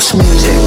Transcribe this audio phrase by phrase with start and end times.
[0.00, 0.61] Told us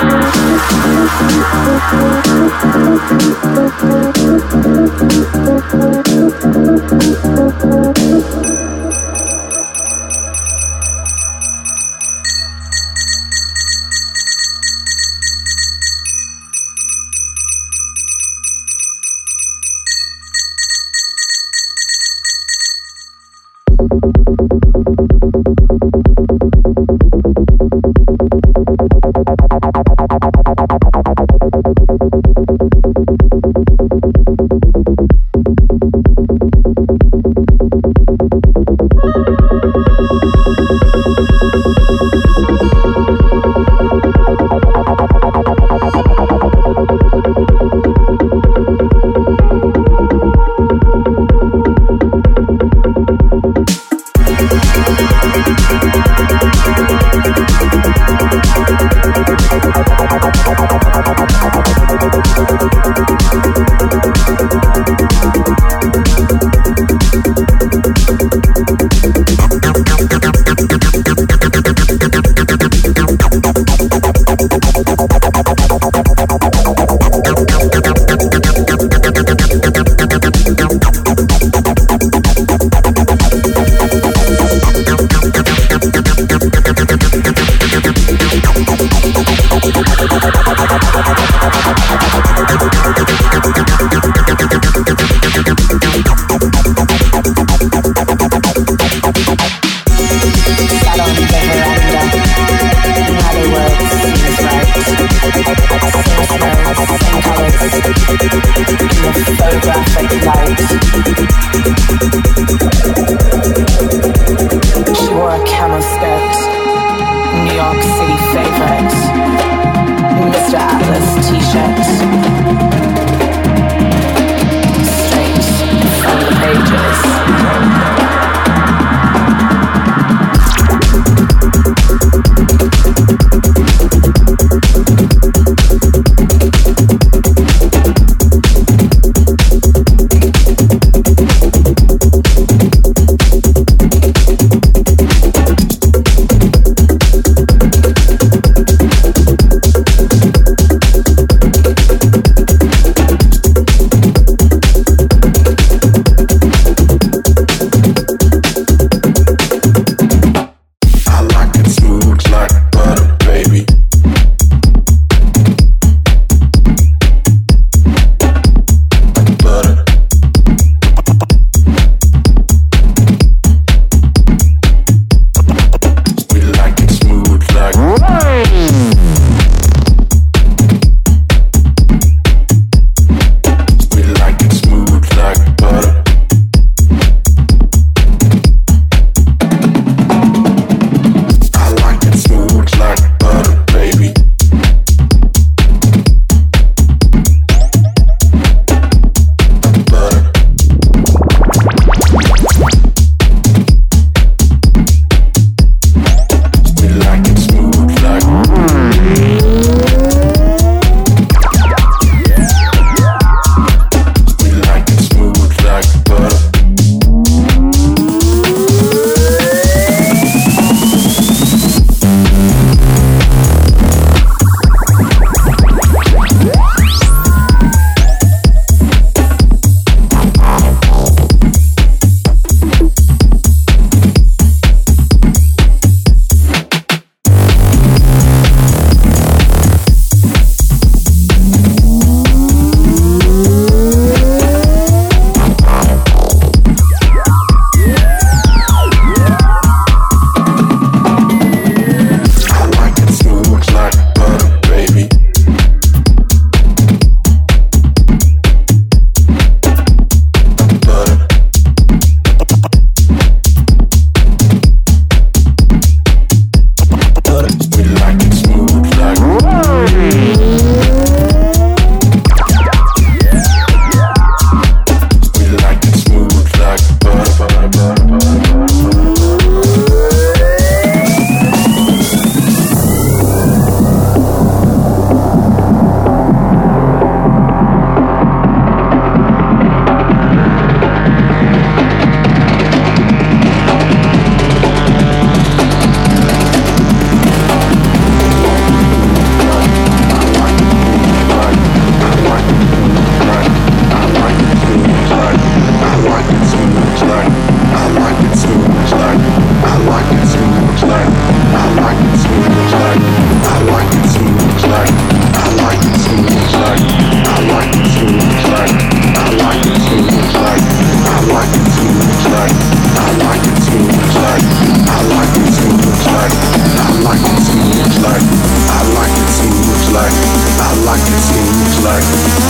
[0.00, 0.22] Thank
[3.82, 4.07] you.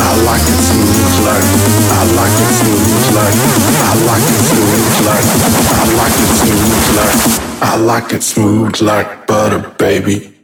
[0.09, 1.49] I like it smooth like
[1.93, 3.37] I like it smooth like
[3.85, 5.29] I like it smooth like
[5.77, 7.21] I like it smooth like
[7.61, 10.35] I like it smooth like butter baby.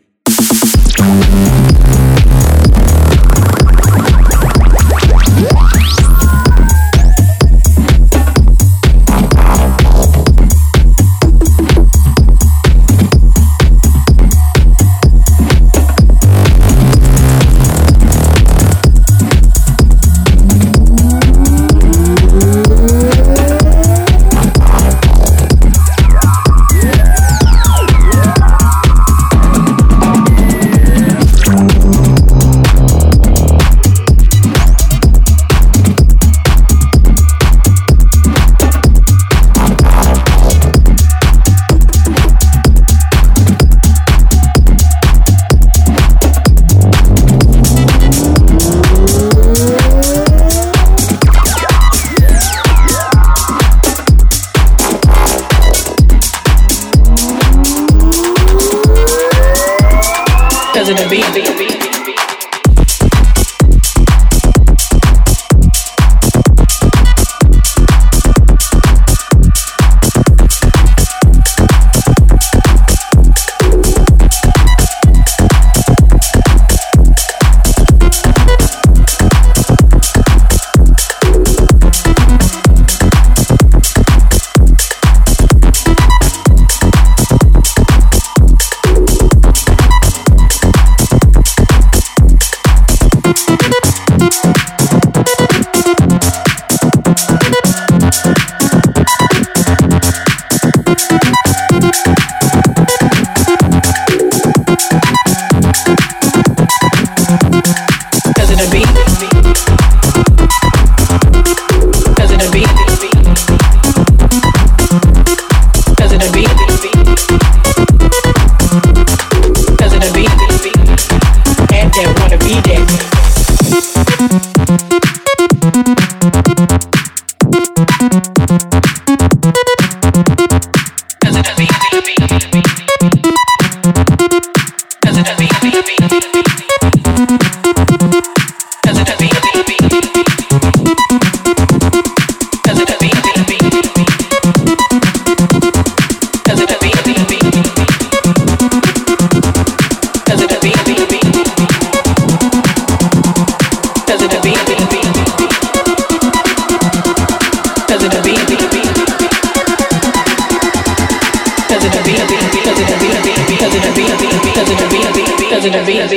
[165.65, 166.11] to the beat.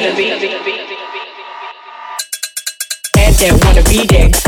[3.13, 3.33] That
[3.63, 4.46] wanna be there.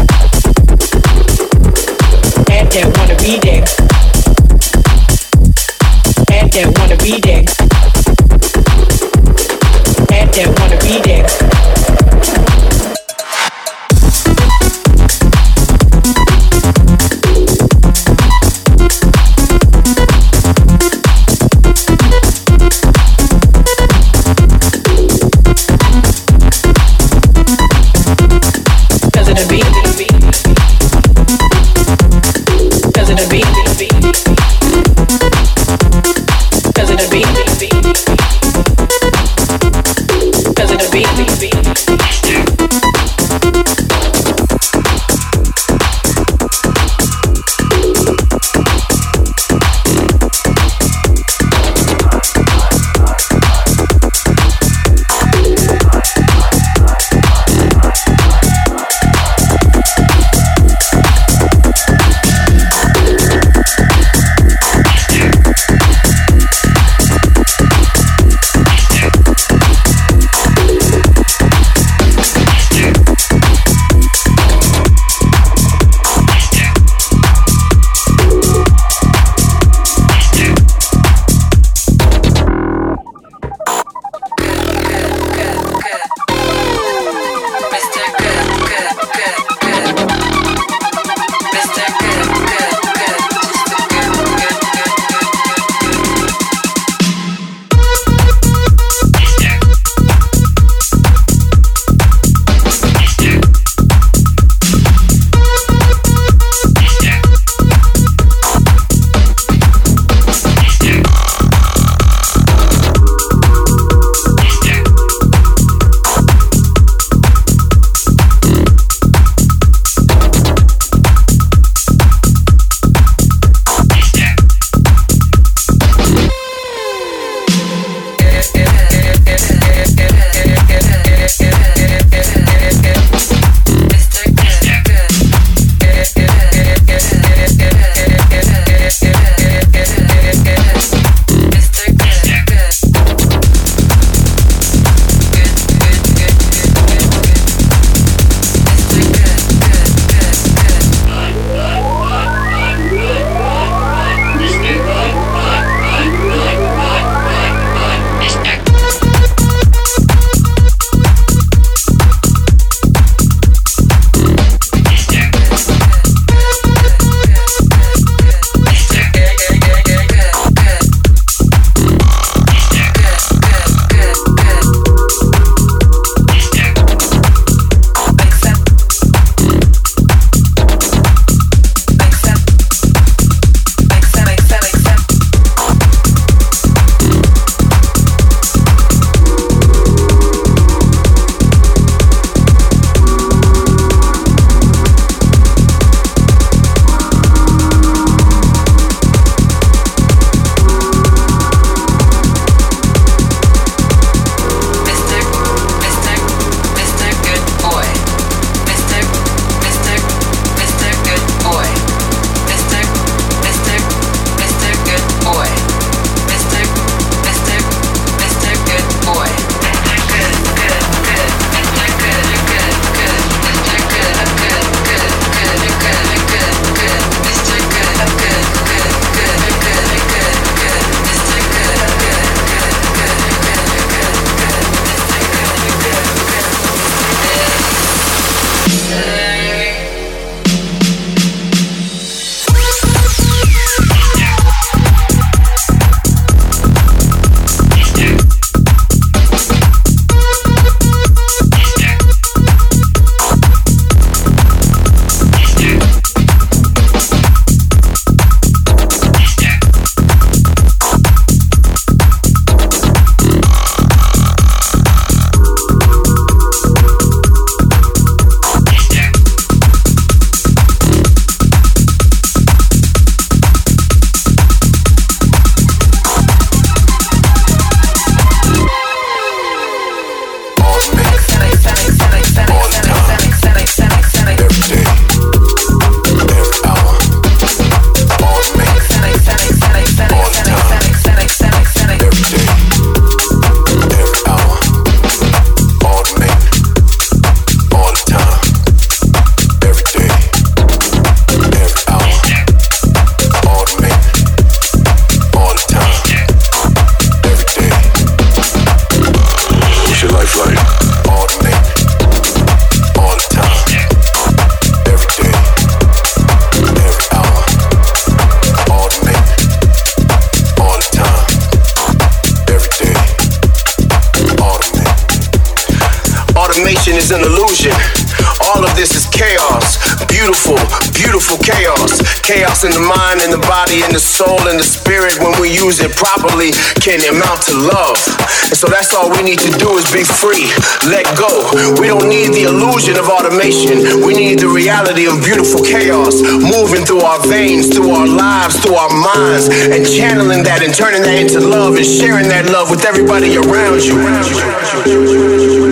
[338.49, 340.49] And so that's all we need to do is be free.
[340.89, 341.29] Let go.
[341.77, 344.01] We don't need the illusion of automation.
[344.01, 348.73] We need the reality of beautiful chaos moving through our veins, through our lives, through
[348.73, 352.85] our minds, and channeling that and turning that into love and sharing that love with
[352.85, 355.68] everybody around you.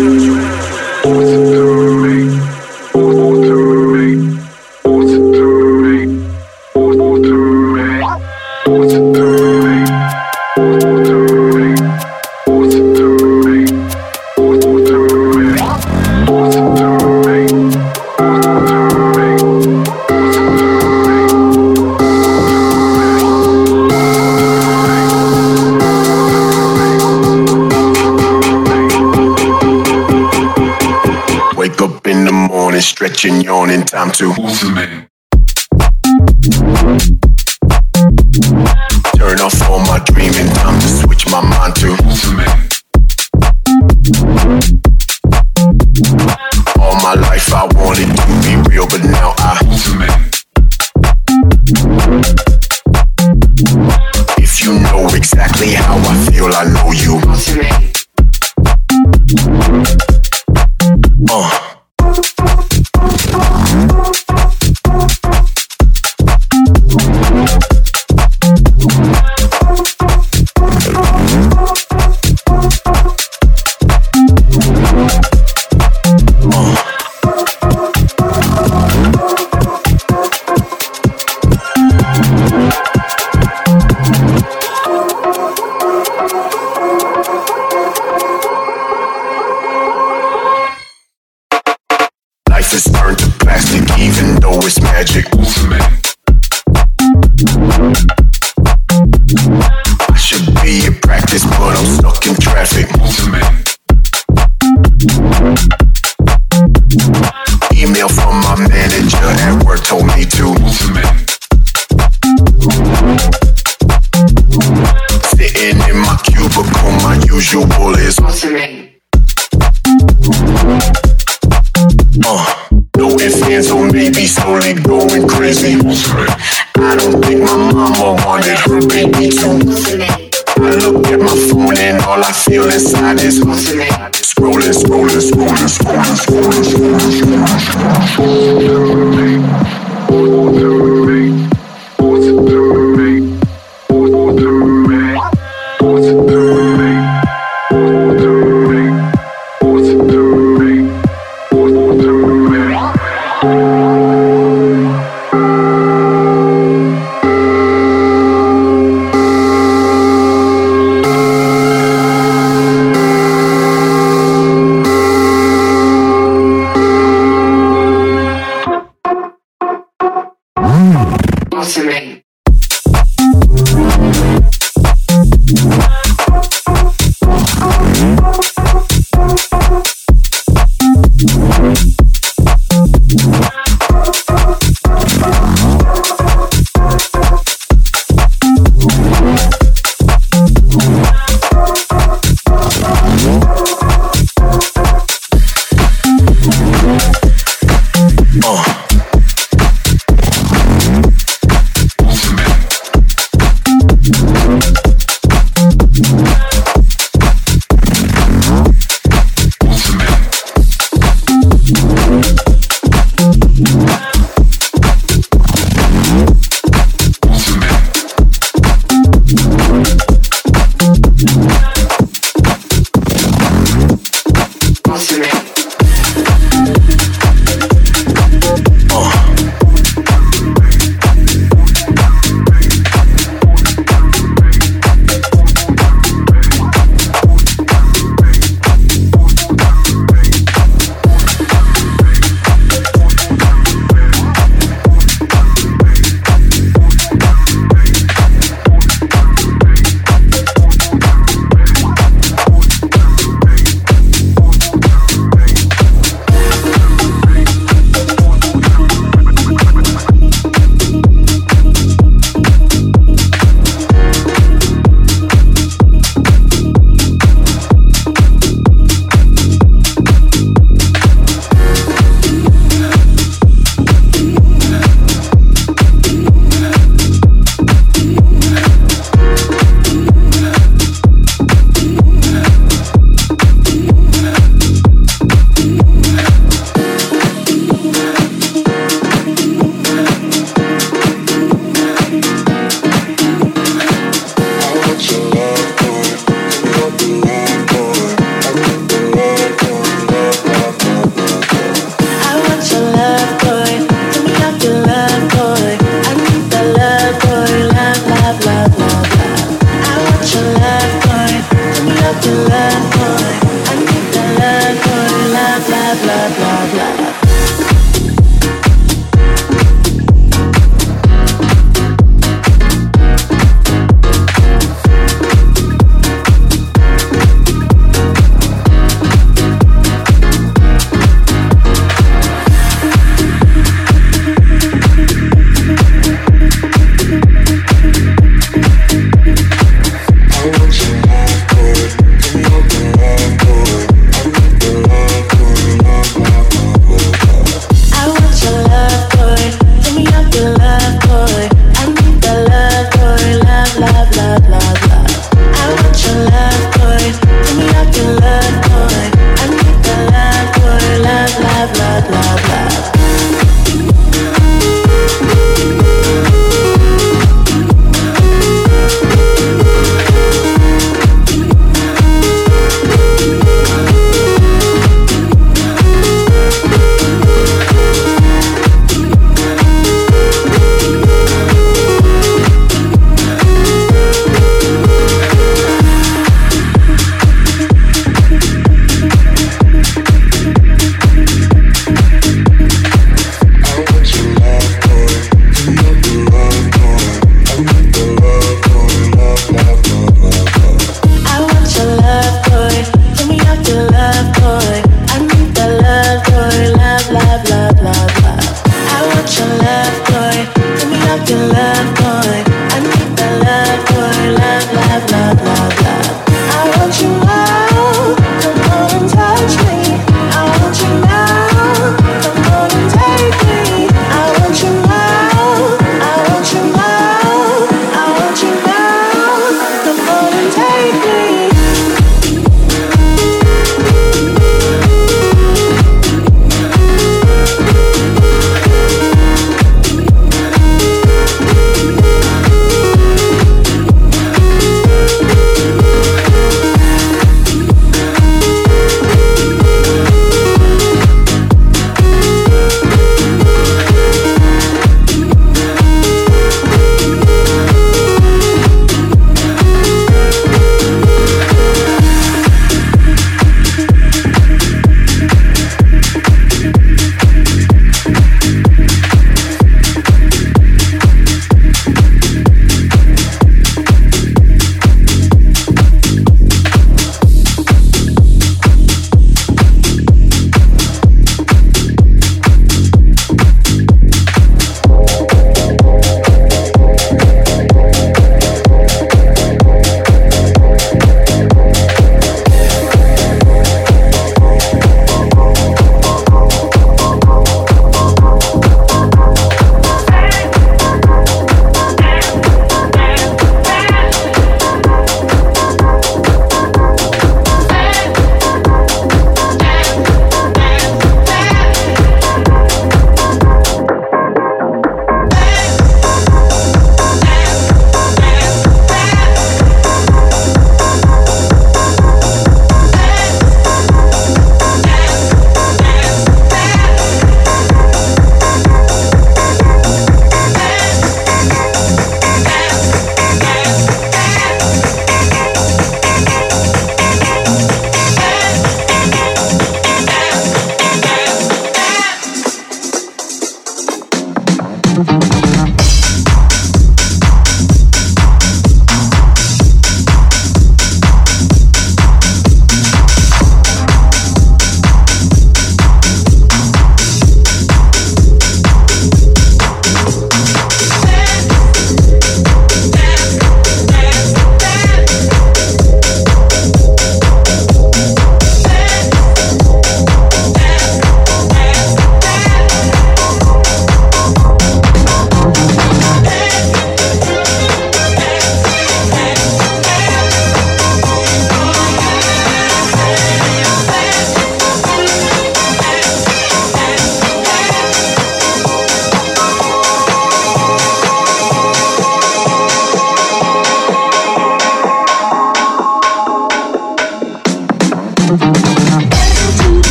[32.81, 35.07] Stretching, yawning, time to automate.
[39.17, 42.83] Turn off all my dreaming, time to switch my mind to automate.
[46.79, 50.43] All my life I wanted to be real, but now I automate.
[54.37, 57.21] If you know exactly how I feel, I know you.
[61.29, 61.76] Uh.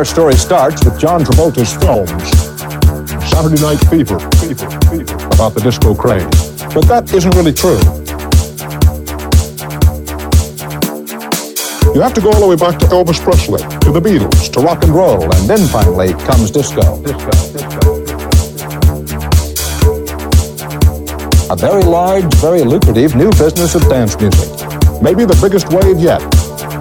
[0.00, 2.10] Our story starts with John Travolta's films.
[3.28, 6.24] Saturday Night Fever, fever, fever, about the disco craze.
[6.72, 7.76] But that isn't really true.
[11.94, 14.60] You have to go all the way back to Elvis Presley, to the Beatles, to
[14.60, 16.80] rock and roll, and then finally comes disco.
[17.02, 17.80] disco, disco.
[21.52, 24.48] A very large, very lucrative new business of dance music.
[25.02, 26.22] Maybe the biggest wave yet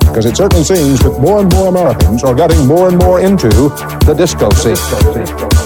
[0.09, 3.49] because it certainly seems that more and more Americans are getting more and more into
[4.05, 5.58] the disco scene.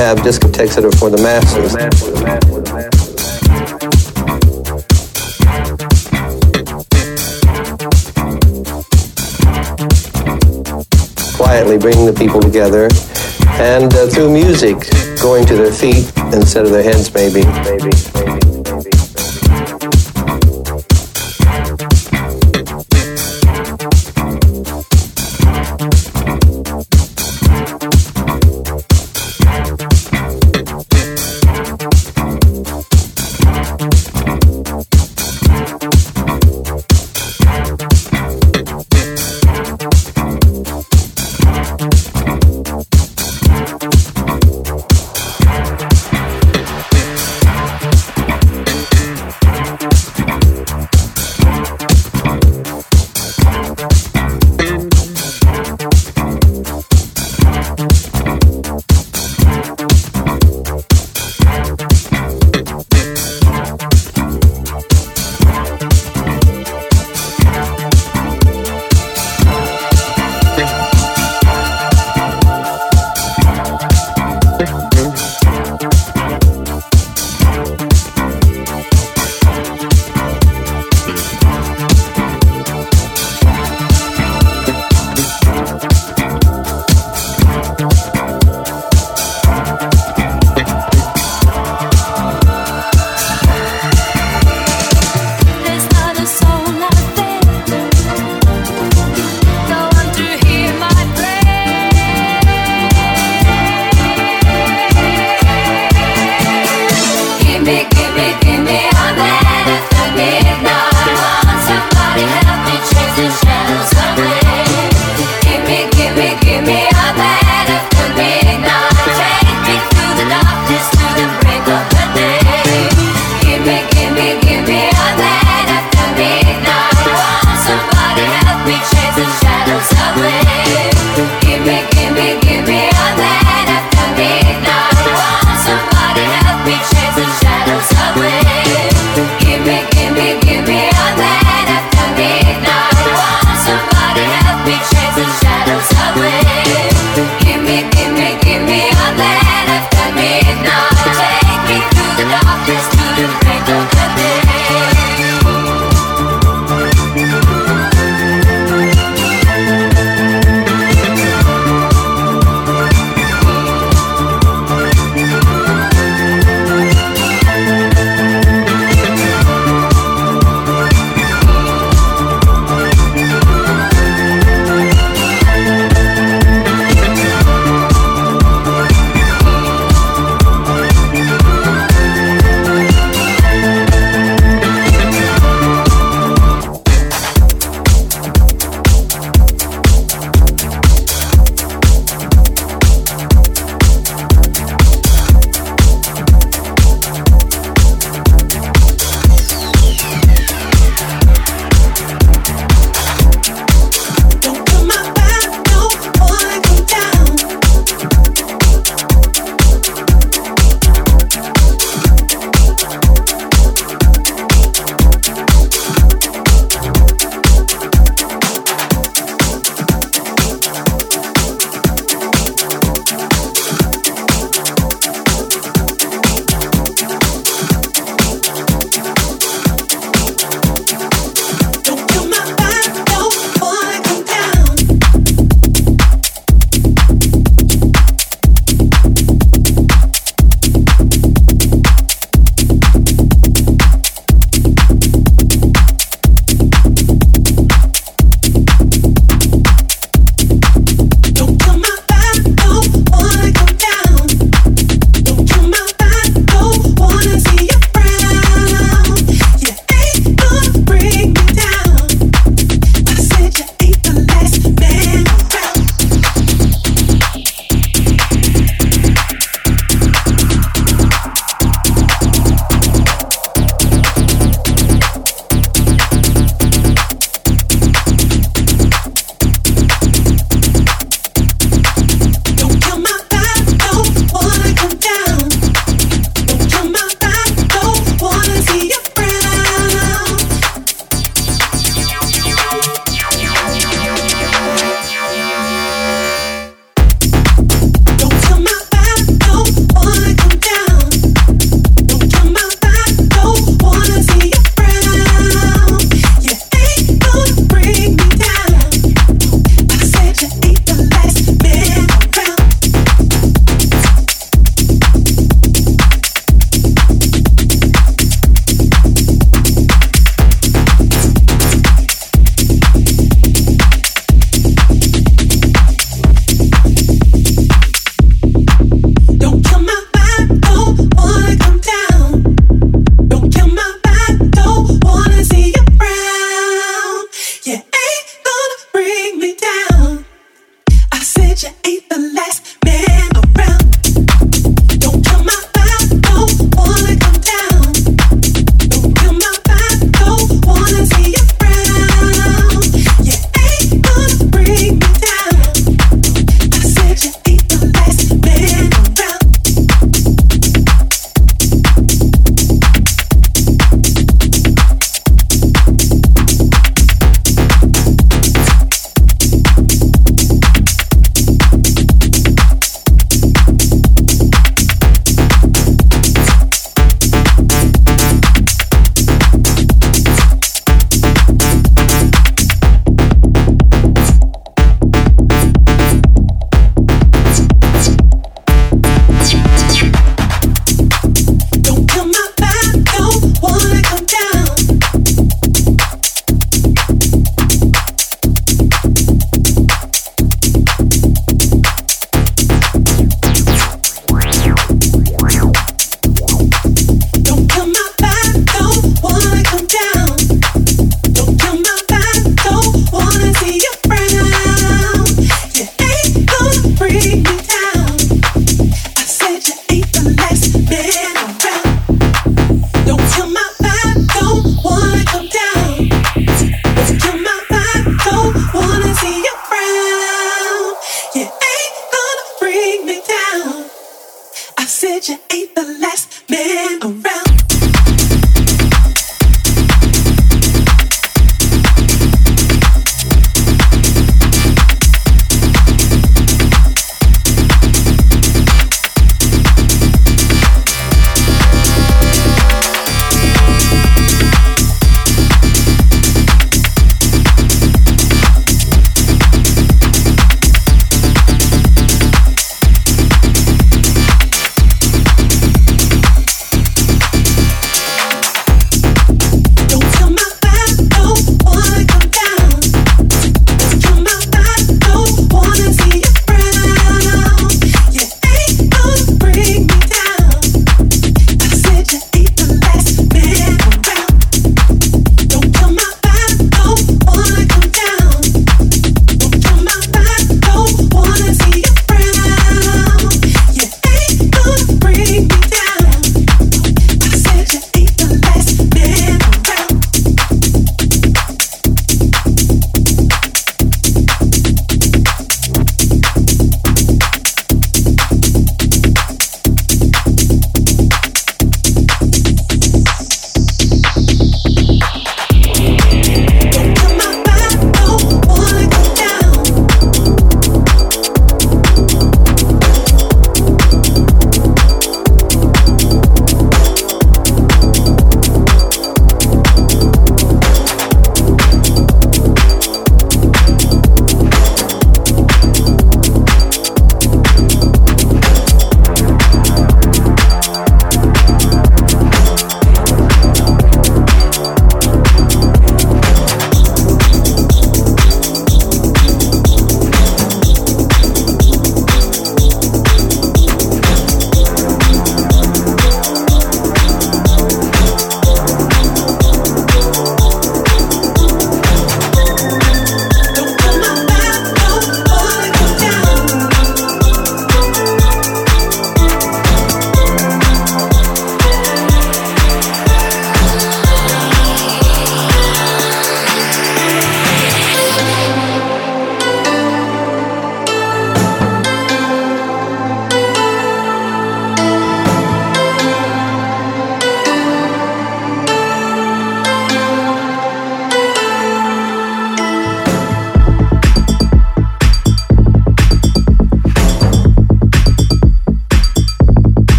[0.00, 1.74] Have discotheques that are for the masses.
[11.36, 12.88] Quietly bringing the people together
[13.60, 14.78] and uh, through music
[15.20, 17.44] going to their feet instead of their heads maybe.
[17.44, 18.39] maybe, maybe.